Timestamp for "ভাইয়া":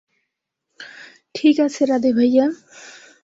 2.13-2.45